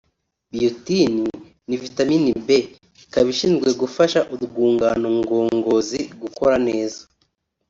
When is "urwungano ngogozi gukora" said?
4.33-6.55